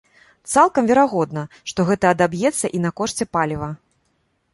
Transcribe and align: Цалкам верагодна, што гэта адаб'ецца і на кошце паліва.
Цалкам 0.51 0.87
верагодна, 0.91 1.43
што 1.71 1.85
гэта 1.89 2.05
адаб'ецца 2.13 2.71
і 2.79 2.81
на 2.87 2.91
кошце 3.01 3.29
паліва. 3.37 3.69